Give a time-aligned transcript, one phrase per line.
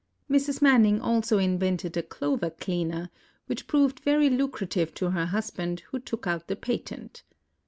[0.27, 0.63] Mrs.
[0.63, 3.11] Manning also invented a clover cleaner,
[3.45, 7.21] which proved very lucrative to her husband, who took out the patent.